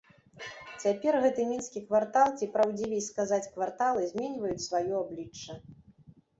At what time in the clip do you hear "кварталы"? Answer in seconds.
3.53-4.11